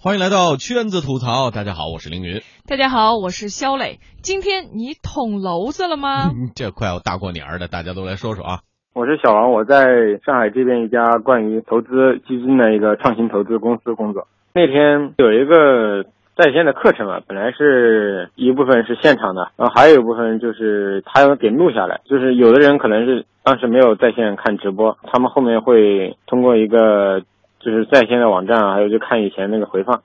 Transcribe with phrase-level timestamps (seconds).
[0.00, 2.40] 欢迎来到圈子吐槽，大家好，我是凌云。
[2.68, 3.98] 大家好，我是肖磊。
[4.22, 6.30] 今天你捅娄子了吗？
[6.54, 8.60] 这快要大过年的，大家都来说说啊。
[8.94, 14.28] 我是小王，我在上海这边一家关于投资基金的一个创新投资公司工作。
[14.54, 16.04] 那天有一个
[16.36, 22.02] 在线的课程啊，本来是一部分是现场的，然后还有一部分就是他要给录下来。
[22.04, 27.24] 就是有的人可能是当时没有在线看直播，他们后面会通过一个。
[27.60, 30.02] 就是在线的网站啊，还有就看以前那个回放，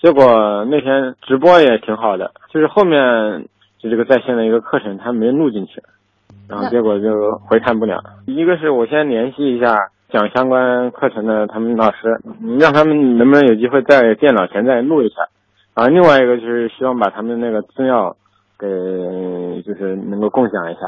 [0.00, 3.46] 结果那天直播也挺好的，就是后面
[3.78, 5.82] 就这个在线的一个课程他没录进去，
[6.48, 8.02] 然后结果就回看不了。
[8.26, 9.76] 一个是我先联系一下
[10.10, 12.20] 讲相关课程的他们老师，
[12.58, 15.22] 让他们能不能有机会在电脑前再录一下，
[15.74, 18.14] 然后另外一个就是希望把他们那个资料
[18.58, 18.68] 给
[19.62, 20.80] 就是能够共享一下。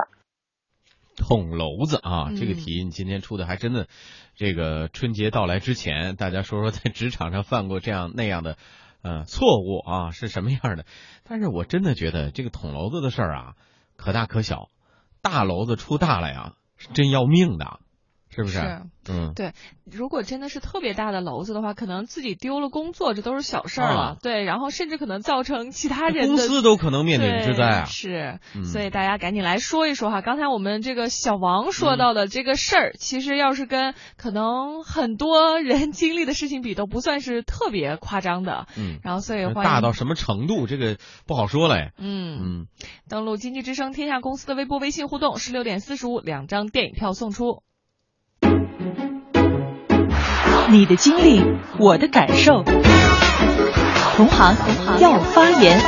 [1.22, 3.86] 捅娄子啊，这个题你今天出的还真的。
[4.34, 8.56] 这个春节到来之前，大家说说在职场上犯过这样那样的，
[9.02, 10.86] 呃，错误啊是什么样的？
[11.22, 13.54] 但是我真的觉得这个捅娄子的事儿啊，
[13.96, 14.68] 可大可小，
[15.20, 17.80] 大娄子出大了呀，是真要命的。
[18.34, 18.58] 是不是？
[19.08, 19.52] 嗯，对，
[19.84, 24.16] 如果真的是特别大的篓子的话，可能自己丢了工作，这都是小事儿了。
[24.22, 27.84] 对，然后甚至可能造成其他人公司都可能面临之灾啊。
[27.84, 30.20] 是，所以大家赶紧来说一说哈。
[30.22, 38.66] 刚才我们这个小王说到的这个事儿，其实要是跟可能很多人经历的事情比，都不算是特别夸张的。
[38.78, 41.90] 嗯，然后所以大到什么程度，这个不好说嘞。
[41.98, 42.66] 嗯嗯，
[43.08, 47.64] 登录经济之声天下公司的微博、微信互动，十六点四十五，两张电影票送出。
[50.72, 51.44] 你的经历，
[51.76, 52.64] 我的感受，
[54.16, 54.56] 同行
[54.98, 55.78] 要发言。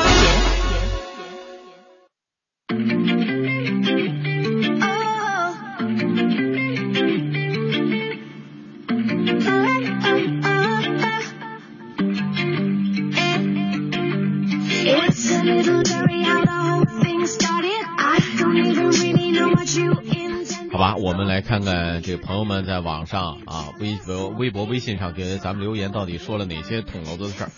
[21.27, 27.51] 来看看这个朋友们在网上啊，微博、微博、微信上给咱们留言，到底说了哪些捅娄子的事儿？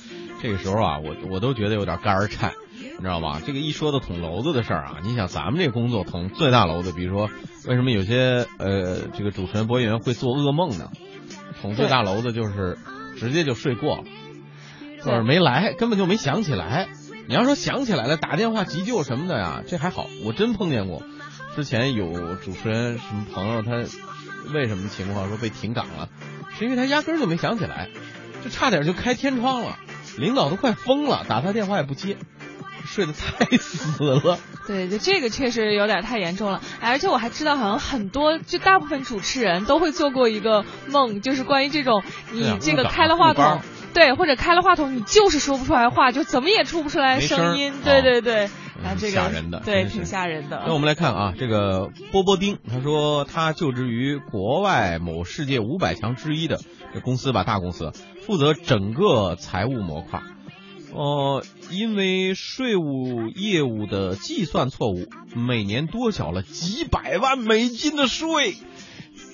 [0.43, 3.41] 这个时候啊，我我都觉得有点肝儿颤，你知道吗？
[3.45, 7.31] 这个一说到捅娄子的事儿啊，你想咱们这工作捅最大娄子，比如说
[7.67, 10.91] 为什么有些呃这个主持人播音员会做噩梦呢？
[11.63, 12.77] 捅最大娄子就是
[13.19, 14.05] 直接就睡过了，
[15.03, 16.89] 或者没来，根本就没想起来。
[17.29, 21.03] 你要说想起来了，打电话急救什么的呀，这还好，我真碰见过。
[21.57, 23.71] 之前有主持人什么朋友，他
[24.53, 26.11] 为什么情况说被停岗了？
[26.59, 27.89] 是因为他压根儿就没想起来，
[28.45, 29.79] 就差点就开天窗了，
[30.19, 32.19] 领导都快疯了，打他电话也不接，
[32.85, 34.39] 睡得太死了。
[34.67, 36.61] 对，就这个确实有点太严重了。
[36.83, 42.03] 而且我还知道，好像很多就大部分主持人都会做过一个梦，就是关于这种
[42.33, 43.63] 你这个开了话筒，
[43.95, 47.73] 对，或者开了话筒，你就是说不出来话，就怎么也出不出来声音。
[47.83, 48.45] 对对对。
[48.45, 48.51] 啊，
[48.99, 50.63] 这个吓人的，对，挺吓人的。
[50.67, 56.61] 那我们来看啊，这个波波丁，他说他就职于国外某世界五百强之一的
[56.95, 57.93] 这公司吧，大公司，
[58.23, 60.23] 负责整个财务模块。
[60.93, 68.55] 哦，因为税务业务的计算错误，每年多缴了几百万美金的税，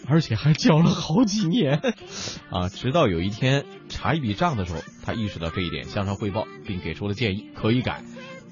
[0.09, 1.81] 而且还缴了好几年。
[2.51, 8.03] 啊，直到有一天查一笔账的时候，他意识到这一点，向上汇报，并给出了建议，可以改。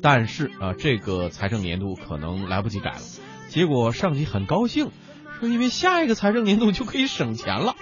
[0.03, 3.01] 但是啊，这个财政年度可能来不及改了。
[3.49, 4.91] 结果上级很高兴，
[5.39, 7.75] 说因为下一个财政年度就可以省钱了。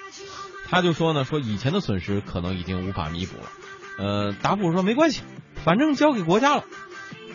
[0.69, 3.49] 他就说呢，说以前的损失可能已经无法弥补了。
[3.99, 5.23] 呃，答复说没关系，
[5.65, 6.65] 反正交给国家了。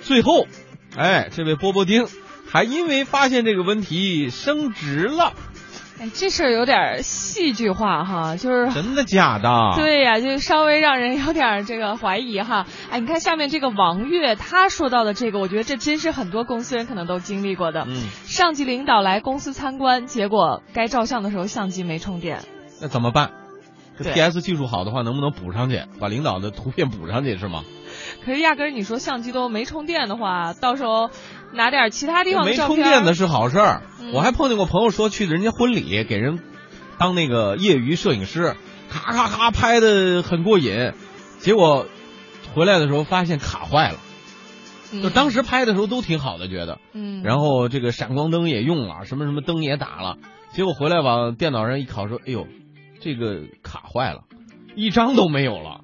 [0.01, 0.47] 最后，
[0.95, 2.07] 哎，这位波波丁
[2.47, 5.33] 还因为发现这个问题升职了。
[5.99, 9.49] 哎，这事儿有点戏剧化哈，就是真的假的？
[9.75, 12.65] 对呀，就稍微让人有点这个怀疑哈。
[12.89, 17.85] 哎，你看下面这个王月他说到的这个，我觉得这真是很多公司人可能都经历过的。
[17.87, 22.39] 嗯，上级领导来公司参观，结果该照相的时候相机没充电，
[22.81, 23.31] 那怎么办？
[23.95, 27.63] 这 PS 技术好的话，能不能补上去，把领导的图片补上去是吗？
[28.25, 31.12] 可是压根儿你说相机都没充电的话，到时候
[31.53, 33.81] 拿点其他地方没充电的是好事儿。
[34.13, 36.39] 我还碰见过朋友说去人家婚礼给人
[36.97, 38.55] 当那个业余摄影师，
[38.89, 40.94] 咔咔咔拍的很过瘾，
[41.39, 41.88] 结果
[42.53, 43.97] 回来的时候发现卡坏了。
[45.01, 50.17] 就当时拍的时候都挺好的，觉得，嗯，然后这个闪光灯也用了，什么什么灯也打了，
[50.53, 52.45] 结果回来往电脑上一拷说，哎呦，
[53.01, 54.21] 这个卡坏了，
[54.75, 55.81] 一张都没有了，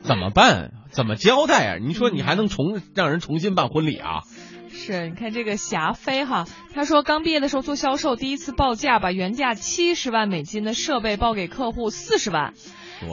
[0.00, 0.72] 怎么办？
[0.90, 1.76] 怎么交代啊？
[1.80, 4.22] 你说你还能重让人重新办婚礼啊？
[4.70, 12.54] 是，你看这个霞飞哈，他说刚毕业的时候做销售，第一次报价把原价七十万美金的设备报给客户四十万，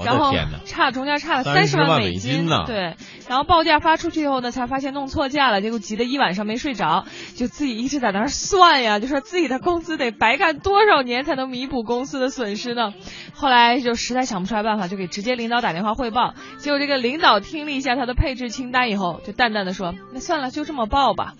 [0.06, 0.34] 然后
[0.66, 2.64] 差中间差了三十万美金呢。
[2.66, 2.96] 对，
[3.28, 7.06] 然后报价发出去以后呢，才发现弄错价了，结果急得一晚上没睡着，
[7.36, 12.94] 就自己一直在那儿算呀，就说自己的工资得白干多少年才能弥补公司的损失呢？
[13.34, 16.34] 后来就实在想不出来办法，就给直接领导打电话汇报。
[16.58, 21.34] 结果这个领导听了一下他的配置清单以后，就淡淡的说：“那算了，就这么报吧。”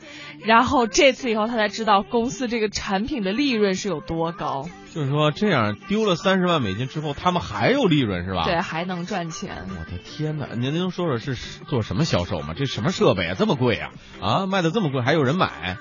[0.46, 4.68] 然后这次以后他才知道公司这个产品的利润是有多高。
[4.96, 8.46] 就是说，这样丢了三十万美金之后，他们还有利润是吧？
[8.46, 9.68] 对，还能赚钱。
[9.70, 10.48] 我的天哪！
[10.56, 12.54] 您能说说是做什么销售吗？
[12.56, 13.36] 这什么设备啊？
[13.38, 13.92] 这么贵啊？
[14.22, 15.78] 啊，卖的这么贵，还有人买？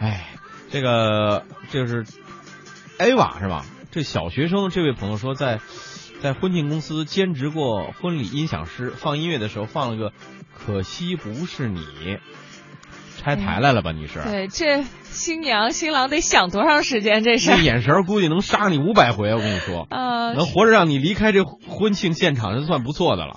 [0.00, 0.30] 哎，
[0.70, 2.06] 这个就是
[2.96, 3.66] A 瓦是吧？
[3.90, 5.60] 这小学生这位朋友说，在
[6.22, 10.08] 在婚庆公司兼职过婚礼音响师，放音乐的时候放了个
[10.56, 11.80] 《可惜不是你》。
[13.24, 13.92] 拆台来了吧？
[13.92, 17.24] 你是对这新娘新郎得想多长时间？
[17.24, 19.32] 这事这眼神估计能杀你五百回。
[19.32, 23.36] 我跟你说，呃，能活着让你离开这婚庆现场，就算不错的了。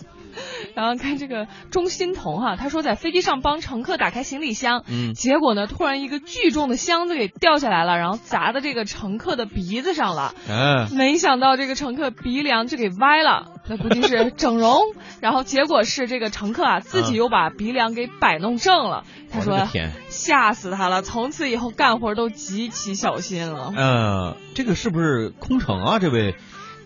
[0.77, 14.77] 然后看这个钟欣桐哈，他说在飞机上帮乘客打开行李箱，嗯，结果呢，突然一个巨重的箱子给掉下来了，然后砸的这个乘客的鼻子上了，嗯，没想到这个乘客鼻梁就给歪了，那估计是 整容，
[15.19, 19.67] 然后结果是这个乘客啊自己又把鼻梁给摆弄正了，他说
[20.09, 23.73] 吓死他了，从此以后干活都极其小心了。
[23.75, 25.97] 嗯，这个是不是空乘啊？
[25.97, 26.35] 这位？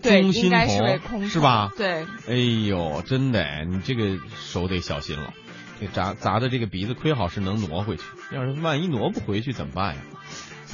[0.02, 1.70] 对，应该是是吧？
[1.76, 2.06] 对。
[2.28, 2.34] 哎
[2.66, 5.32] 呦，真的，你这个手得小心了。
[5.80, 8.02] 这砸砸的这个鼻子，亏好是能挪回去，
[8.32, 10.02] 要是万一挪不回去怎么办呀？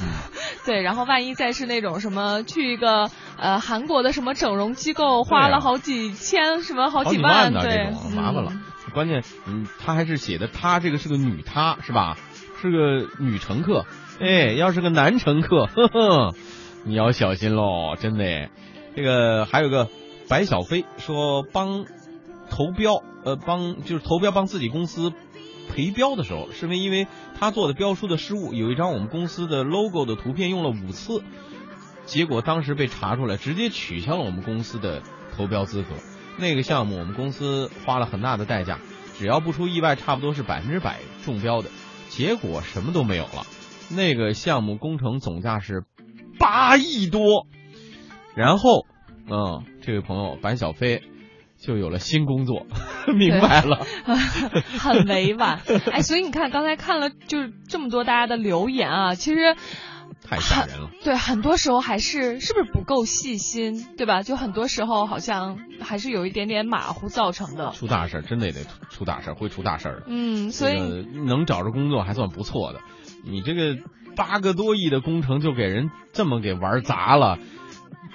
[0.01, 0.07] 嗯。
[0.65, 8.51] 对，然后万一再是那种什么去一个呃韩国的什么整容机构，花了好几千什么好几万的这种，麻烦了。
[8.93, 12.17] 关键，嗯，他还是写的他这个是个女他，是吧？
[12.61, 13.85] 是个女乘客。
[14.19, 16.35] 哎，要是个男乘客，呵呵，
[16.83, 18.49] 你要小心喽，真的。
[18.95, 19.89] 这个还有个
[20.27, 21.85] 白小飞说帮
[22.49, 25.13] 投标，呃，帮就是投标帮自己公司
[25.69, 27.07] 赔标的时候，是因为
[27.39, 31.23] 他做的标书的失误，有一张我们公司的 logo 的图片用了五次，
[32.05, 35.03] 结果当时被查出来，直接取消了我们公司的
[35.35, 35.89] 投标资格。
[36.37, 38.79] 那个项目我们公司花了很大的代价，
[39.17, 41.69] 只要不出意外，差不多是百分之百中标的，
[42.09, 43.45] 结果什么都没有了。
[43.91, 45.83] 那个项目工程总价是
[46.39, 47.45] 八亿多。
[48.35, 48.85] 然后，
[49.29, 51.03] 嗯，这位朋友白小飞
[51.57, 52.65] 就有了新工作，
[53.13, 53.85] 明白了，
[54.79, 55.59] 很委婉。
[55.91, 59.55] 哎，所以你看，刚才看了就是这么多大家的留言啊，其实
[60.23, 60.89] 太吓人了。
[61.03, 64.21] 对，很多时候还是是不是不够细心，对吧？
[64.21, 67.71] 就很多时候好像还是有一点点马虎造成的。
[67.71, 70.03] 出大事真的也得出大事会出大事的。
[70.07, 70.79] 嗯，所以
[71.25, 72.79] 能找着工作还算不错的。
[73.25, 73.77] 你这个
[74.15, 77.37] 八个多亿的工程就给人这么给玩砸了。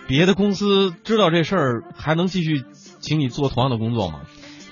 [0.06, 2.64] 别的公司知道这事儿，还能继续
[3.00, 4.20] 请你做同样的工作吗？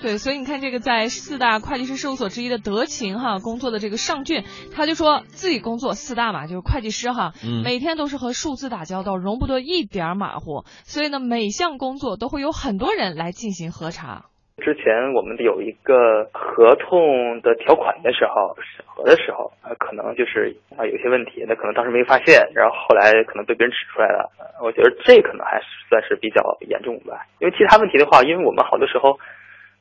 [0.01, 4.43] 对，所以你看这个在四大会计师事务所之一的德勤哈工作的这个尚俊，
[4.73, 7.33] 他就说自己工作四大嘛，就是会计师哈，
[7.63, 14.25] 每天都是和数字打交道，容不得一点马虎，所以呢，每项工作都会有很多人来进行核查。
[14.63, 24.31] 之前我们有一个合同的条款的时候审核的时候啊，可能就是啊有些问题，那可能当时没发现，然后后来可能被别人指出来了。
[24.61, 27.27] 我觉得这可能还算是比较严重吧。
[27.39, 29.19] 因为其他问题的话，因为我们好多时候，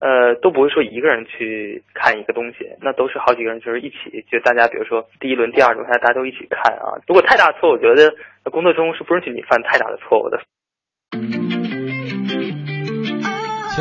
[0.00, 6.98] 呃都不会说一个人去看一个东西，那都是好几个人就是一起，就大家比如说第一轮、第二轮，大家都一起看啊。
[7.06, 8.12] 如果太大错，我觉得
[8.50, 10.40] 工作中是不允许你犯太大的错误的。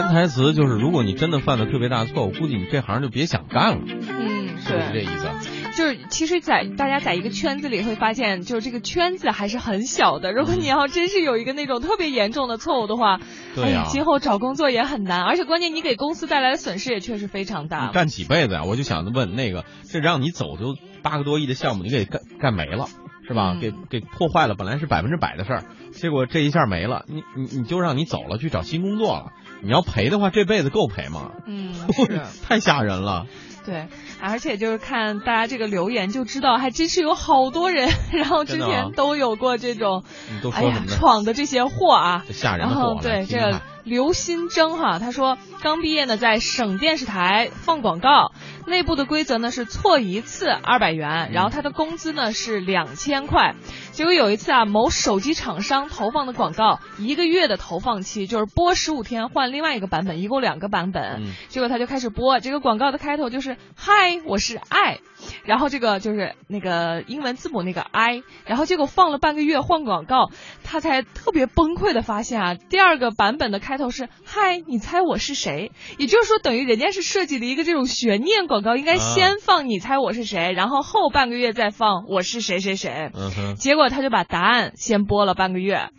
[0.01, 3.81] 潜台词就是，如果你真的犯了特别大的错误，估计你这行就别想干了。
[3.86, 5.29] 嗯，是不是这意思？
[5.77, 10.34] 就是其实，在大家在一个圈子里会发现，就是这个圈子还是很小的。
[10.34, 13.20] 如果你要真是有一个那种特别严重的错误的话，
[13.55, 15.22] 对呀，今后找工作也很难。
[15.22, 17.91] 而且关键，你给公司带来的损失也确实非常大。
[17.91, 18.63] 干几辈子呀？
[18.65, 22.88] 我就想问那个，这让你走就八个多亿的项目，你给干干没了。
[23.28, 23.56] 是吧？
[23.60, 29.32] 给给破坏了，本来是百分之百的事儿，结果这一下没了，你你你就让你走了，去找新工作了。
[29.63, 31.32] 你要赔的话，这辈子够赔吗？
[31.46, 31.74] 嗯，
[32.48, 33.28] 太吓人了。
[33.63, 40.04] 对，而且就是看大家这个留言就知道，还真是有好多人，然后之前都有过这种，
[40.51, 42.25] 哎呀，闯的这些祸啊。
[42.32, 42.98] 吓人的祸。
[43.04, 48.32] 对，这个刘新征哈，他说刚毕业呢，在省电视台放广告，
[48.68, 53.56] 内部的规则呢是错一次二百元，然后他的工资呢是两千块。
[53.91, 61.24] 结果有一次啊，某手机厂商投放的广告，一个月的投放期就是播十五天换另外一个版本，一共两个版本。
[61.50, 65.00] 结果他就开始播这个广告的开头就是嗨，我是爱，
[65.44, 70.32] 然后这个就是那个英文字母那个 I，然后结果放了半个月换广告，
[70.63, 75.72] 他才特别崩溃的发现啊，第二个版本的开头是嗨，你猜我是谁？
[75.98, 83.12] 也就是说等于人家是设计的一个这种悬念广告，应该先放你猜我是谁，然后后半个月再放我是谁谁谁。
[83.13, 83.81] 嗯结果。
[83.91, 85.89] 他就把答案先播了半个月，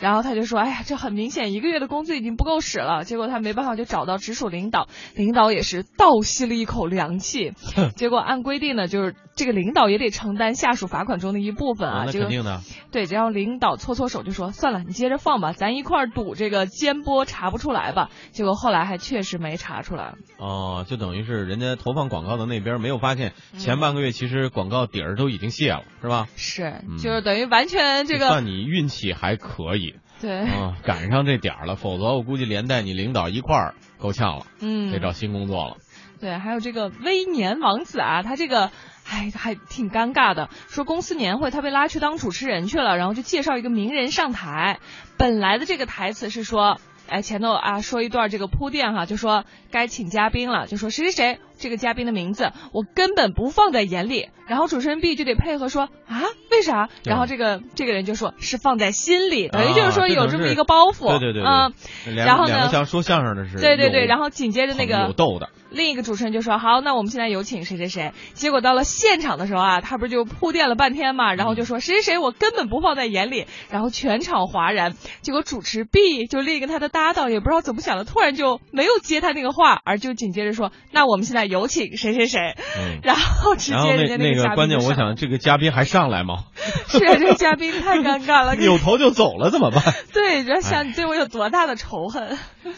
[0.00, 7.52] 然后他就说：“哎呀，这很明显一个月的工资已经不够使了。”结果他没办法就找到直属领导，领导也是倒吸了一口凉气。
[7.94, 12.04] 结果按规定呢，就是这个领导也得承担下属罚款中的一部分啊。
[12.06, 12.60] 那肯定的。
[12.90, 20.14] 对，然后领导搓搓手就说：“算了，你接着放吧，咱一块儿赌这个监播查不出来吧。”结果后来还确实没查出来。
[20.38, 26.28] 哦，就等于是人家投放广告的那边没有发现，前半个月其实广告底儿都已经卸了，是吧？
[26.36, 27.38] 是，就是等。
[27.38, 35.76] 于完全这个算你运气还可以，对，啊，赶上这点儿了，否则我估计连带你领导一块儿够呛了，嗯，得找新工作了。
[36.20, 38.70] 对，还有这个威年王子啊，他这个
[39.08, 44.78] 哎还挺尴尬的，说公司年会他被拉去当主持人去了，然后就介绍一个名人上台，
[45.16, 46.78] 本来的这个台词是说。
[47.08, 56.88] 哎，前头啊说一段这个铺垫哈，就说该请嘉宾了，就说谁谁谁这个嘉宾的名字我根本不放在眼里，然后主持人 B 就得配合说啊为啥？
[57.04, 61.72] 然后这个这个人就说是放在心里，等于就是说有这么一个包袱，对对对，嗯，
[62.16, 65.50] 然后呢像说相声的是，对对对，然后紧接着那个有逗的。
[65.70, 74.92] 另一个主持人就说：“好，那我们现在有请谁谁谁。”结果到了现场的时候啊，他不是就铺垫了半天嘛，然后就说谁谁谁我根本不放在眼里，然后全场哗然。
[75.22, 82.56] 结果主持 B 就另一个他的搭档也不知道怎么想的，突然就没有接他那个话，而就紧接着说：“那我们现在有请谁谁谁。”
[83.04, 86.44] 然后直接人家那个关键，我想这个嘉宾还上来吗？
[86.88, 89.82] 是啊，这个嘉宾太尴尬了， 扭头就走了怎么办？
[90.12, 92.36] 对，要想你对我有多大的仇恨。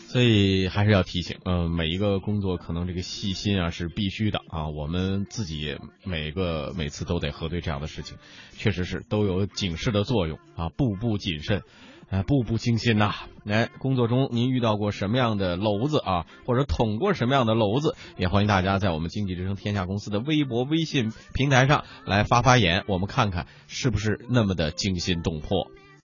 [0.08, 8.16] 所以还是要提醒，嗯，每一个工作可能这个细心啊是必须的啊，我们自己每个每次都得核对这样的事情，
[8.56, 11.62] 确实是都有警示的作用啊，步步谨慎，
[12.10, 13.14] 哎，步步惊心呐。
[13.44, 17.96] 来，工作中您遇到过什么样的篓子啊，或者捅过什么样的篓子？
[18.16, 25.70] 也欢迎大家在我们经济之声天下公司的微博、微信平台上来发发言，我们看看是不是那么的惊心动魄。